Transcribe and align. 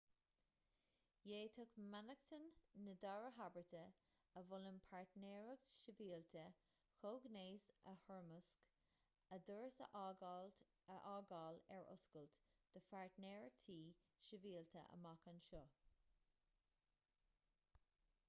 d'fhéadfadh 1.23 1.73
mainneachtain 1.89 2.45
na 2.85 2.93
dara 3.03 3.27
habairte 3.39 3.81
a 4.41 4.41
mholann 4.47 4.79
páirtnéireacht 4.93 5.73
shibhialta 5.75 6.45
comhghnéis 7.03 7.67
a 7.93 7.93
thoirmeasc 8.07 8.65
a 9.37 9.39
doras 9.51 9.77
a 9.87 9.89
fhágáil 9.93 11.63
ar 11.77 11.85
oscailt 11.97 12.41
do 12.73 12.85
pháirtnéireachtaí 12.89 13.79
sibhialta 14.31 14.89
amach 14.99 15.31
anseo 15.37 15.69